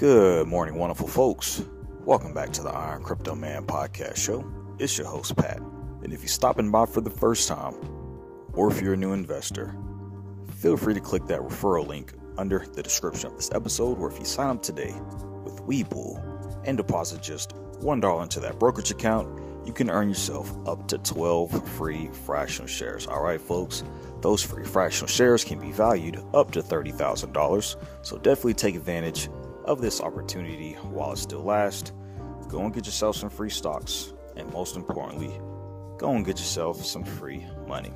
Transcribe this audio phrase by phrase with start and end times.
[0.00, 1.62] Good morning, wonderful folks.
[2.06, 4.50] Welcome back to the Iron Crypto Man podcast show.
[4.78, 5.58] It's your host, Pat.
[6.02, 7.74] And if you're stopping by for the first time,
[8.54, 9.76] or if you're a new investor,
[10.54, 14.18] feel free to click that referral link under the description of this episode, or if
[14.18, 14.94] you sign up today
[15.44, 16.16] with Webull
[16.64, 19.28] and deposit just $1 into that brokerage account,
[19.66, 23.06] you can earn yourself up to 12 free fractional shares.
[23.06, 23.84] All right, folks,
[24.22, 27.76] those free fractional shares can be valued up to $30,000.
[28.00, 29.28] So definitely take advantage
[29.70, 31.92] of this opportunity while it still lasts.
[32.48, 35.40] Go and get yourself some free stocks, and most importantly,
[35.96, 37.92] go and get yourself some free money.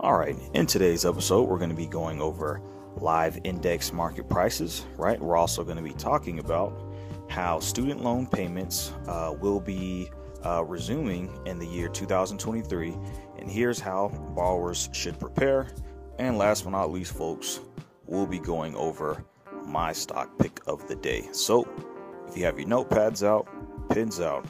[0.00, 2.62] All right, in today's episode, we're going to be going over
[2.96, 5.20] live index market prices, right?
[5.20, 6.82] We're also going to be talking about
[7.28, 10.10] how student loan payments uh, will be
[10.46, 12.96] uh, resuming in the year 2023,
[13.38, 15.68] and here's how borrowers should prepare.
[16.18, 17.60] And last but not least, folks,
[18.06, 19.22] we'll be going over
[19.66, 21.28] my stock pick of the day.
[21.32, 21.68] So,
[22.28, 23.48] if you have your notepads out,
[23.90, 24.46] pins out,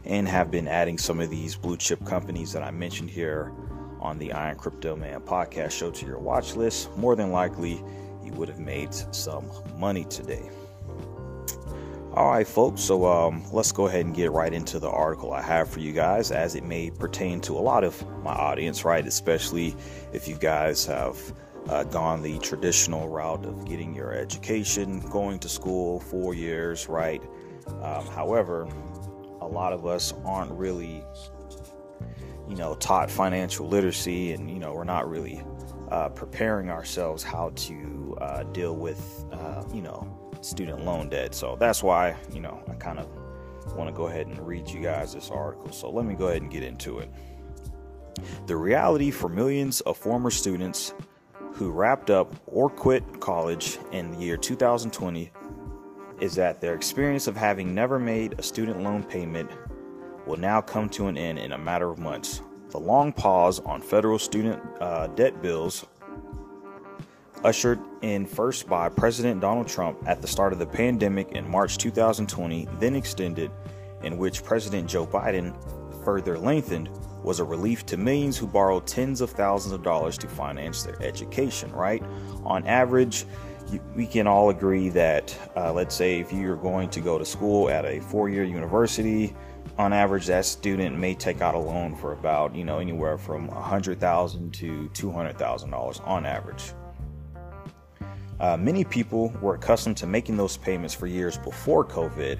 [0.05, 3.51] and have been adding some of these blue chip companies that I mentioned here
[3.99, 7.83] on the Iron Crypto Man podcast show to your watch list, more than likely
[8.23, 10.49] you would have made some money today.
[12.17, 12.81] All right, folks.
[12.81, 15.93] So um, let's go ahead and get right into the article I have for you
[15.93, 19.05] guys, as it may pertain to a lot of my audience, right?
[19.05, 19.75] Especially
[20.13, 21.15] if you guys have
[21.69, 27.21] uh, gone the traditional route of getting your education, going to school four years, right?
[27.83, 28.67] Um, however,
[29.39, 31.03] a lot of us aren't really,
[32.49, 35.43] you know, taught financial literacy, and you know, we're not really
[35.91, 41.35] uh, preparing ourselves how to uh, deal with, uh, you know student loan debt.
[41.35, 43.07] So that's why, you know, I kind of
[43.75, 45.71] want to go ahead and read you guys this article.
[45.71, 47.11] So let me go ahead and get into it.
[48.47, 50.93] The reality for millions of former students
[51.53, 55.31] who wrapped up or quit college in the year 2020
[56.19, 59.49] is that their experience of having never made a student loan payment
[60.25, 62.41] will now come to an end in a matter of months.
[62.69, 65.85] The long pause on federal student uh, debt bills
[67.43, 71.77] ushered in first by President Donald Trump at the start of the pandemic in March
[71.77, 73.51] 2020, then extended,
[74.03, 75.55] in which President Joe Biden
[76.03, 76.89] further lengthened,
[77.23, 81.01] was a relief to millions who borrowed tens of thousands of dollars to finance their
[81.01, 82.03] education, right?
[82.45, 83.25] On average,
[83.95, 87.69] we can all agree that, uh, let's say, if you're going to go to school
[87.69, 89.35] at a four year university,
[89.77, 93.47] on average, that student may take out a loan for about, you know, anywhere from
[93.47, 96.73] 100,000 to $200,000 on average.
[98.39, 102.39] Uh, many people were accustomed to making those payments for years before COVID,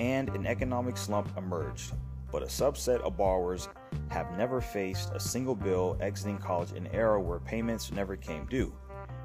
[0.00, 1.92] and an economic slump emerged.
[2.32, 3.68] But a subset of borrowers
[4.08, 8.46] have never faced a single bill exiting college in an era where payments never came
[8.46, 8.74] due.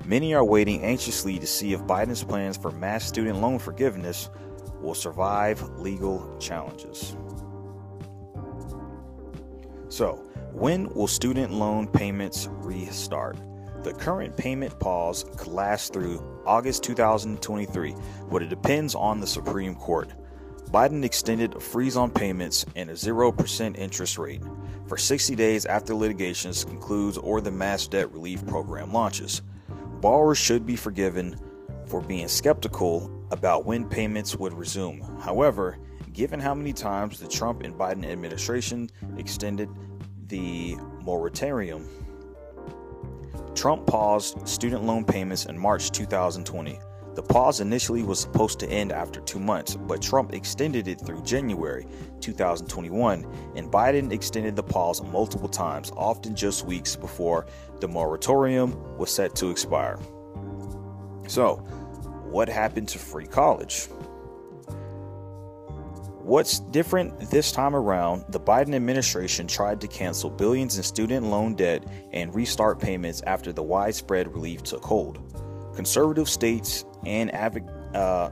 [0.06, 4.30] Many are waiting anxiously to see if Biden's plans for mass student loan forgiveness
[4.82, 7.16] will survive legal challenges.
[9.90, 13.38] So, when will student loan payments restart?
[13.86, 17.96] The current payment pause could last through August 2023,
[18.32, 20.12] but it depends on the Supreme Court.
[20.72, 24.42] Biden extended a freeze on payments and a 0% interest rate
[24.88, 29.44] for 60 days after litigation concludes or the mass debt relief program launches.
[30.02, 31.40] borrowers should be forgiven
[31.86, 35.00] for being skeptical about when payments would resume.
[35.22, 35.78] However,
[36.12, 39.70] given how many times the Trump and Biden administration extended
[40.26, 41.88] the moratorium,
[43.56, 46.78] Trump paused student loan payments in March 2020.
[47.16, 51.24] The pause initially was supposed to end after two months, but Trump extended it through
[51.24, 51.88] January
[52.20, 53.26] 2021,
[53.56, 57.46] and Biden extended the pause multiple times, often just weeks before
[57.80, 59.98] the moratorium was set to expire.
[61.28, 61.56] So,
[62.30, 63.88] what happened to free college?
[66.26, 71.54] What's different this time around, the Biden administration tried to cancel billions in student loan
[71.54, 71.84] debt
[72.14, 75.20] and restart payments after the widespread relief took hold.
[75.76, 77.30] Conservative states and
[77.94, 78.32] uh,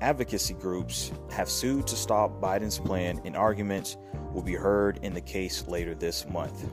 [0.00, 3.98] advocacy groups have sued to stop Biden's plan, and arguments
[4.32, 6.72] will be heard in the case later this month.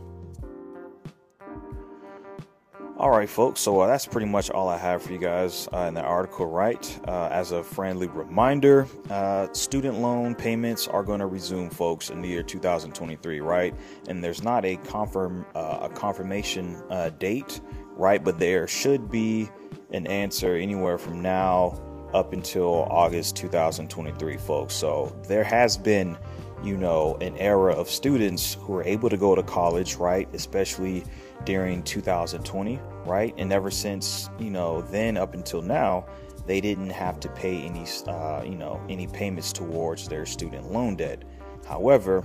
[3.03, 3.59] All right, folks.
[3.59, 6.45] So uh, that's pretty much all I have for you guys uh, in the article,
[6.45, 6.99] right?
[7.05, 12.21] Uh, as a friendly reminder, uh, student loan payments are going to resume, folks, in
[12.21, 13.75] the year 2023, right?
[14.07, 17.59] And there's not a confirm uh, a confirmation uh, date,
[17.97, 18.23] right?
[18.23, 19.49] But there should be
[19.91, 21.77] an answer anywhere from now
[22.13, 24.73] up until August 2023, folks.
[24.73, 26.17] So there has been,
[26.63, 30.27] you know, an era of students who are able to go to college, right?
[30.33, 31.03] Especially
[31.43, 33.33] during 2020, right?
[33.37, 36.05] And ever since, you know, then up until now,
[36.45, 40.95] they didn't have to pay any, uh, you know, any payments towards their student loan
[40.95, 41.23] debt.
[41.67, 42.23] However,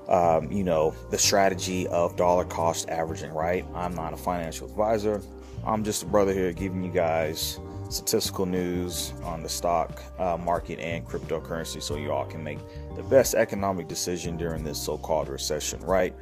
[0.09, 3.65] um, you know, the strategy of dollar cost averaging, right?
[3.75, 5.23] I'm not a financial advisor.
[5.67, 7.59] I'm just a brother here giving you guys
[7.89, 12.59] statistical news on the stock uh, market and cryptocurrency so you all can make
[12.97, 16.15] the best economic decision during this so called recession, right?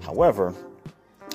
[0.00, 0.54] However,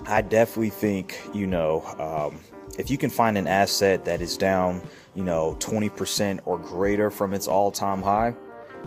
[0.07, 2.39] I definitely think, you know, um,
[2.77, 4.81] if you can find an asset that is down,
[5.13, 8.35] you know, 20% or greater from its all time high,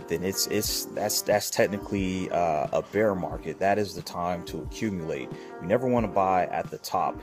[0.07, 3.59] then it's it's that's that's technically uh, a bear market.
[3.59, 5.29] That is the time to accumulate.
[5.61, 7.19] You never want to buy at the top,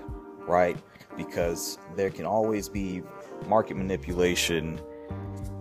[0.46, 0.76] right?
[1.16, 3.02] Because there can always be
[3.46, 4.80] market manipulation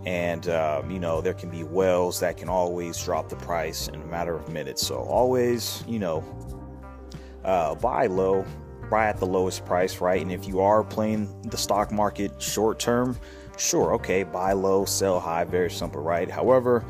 [0.06, 3.96] and um, you know there can be wells that can always drop the price in
[3.96, 6.24] a matter of minutes so always you know
[7.44, 8.46] uh, buy low
[8.90, 12.80] buy at the lowest price right and if you are playing the stock market short
[12.80, 13.18] term
[13.58, 16.30] sure okay buy low sell high very simple right?
[16.30, 16.86] However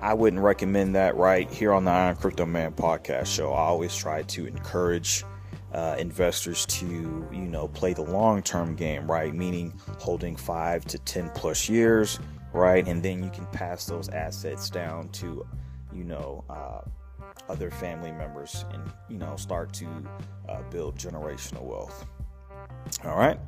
[0.00, 3.52] i wouldn't recommend that right here on the iron crypto man podcast show.
[3.52, 5.24] I always try to encourage
[5.72, 6.86] uh, investors to
[7.32, 9.34] you know play the long term game right?
[9.34, 12.20] Meaning holding five to ten plus years
[12.52, 12.86] right?
[12.86, 15.46] And then you can pass those assets down to
[15.92, 16.82] you know uh,
[17.48, 19.86] other family members and you know start to
[20.48, 22.06] uh, build generational wealth.
[23.04, 23.38] All right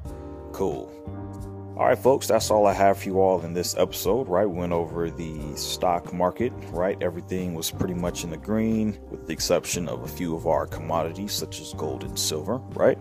[0.56, 4.46] cool all right, folks, that's all I have for you all in this episode, right?
[4.46, 6.96] We went over the stock market, right?
[7.02, 10.66] Everything was pretty much in the green, with the exception of a few of our
[10.66, 12.96] commodities, such as gold and silver, right?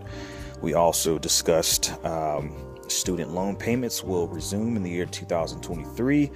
[0.60, 2.54] We also discussed um,
[2.86, 6.30] student loan payments will resume in the year 2023,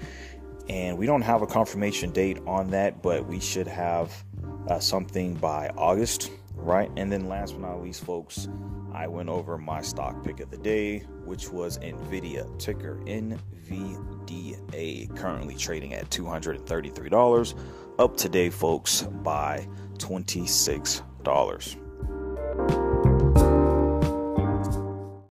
[0.71, 4.25] and we don't have a confirmation date on that, but we should have
[4.69, 6.91] uh, something by August right?
[6.97, 8.49] And then last but not least, folks,
[8.93, 13.37] I went over my stock pick of the day, which was Nvidia, ticker NVDA,
[15.17, 17.55] currently trading at $233,
[17.99, 19.67] up today, folks, by
[19.99, 21.80] $26.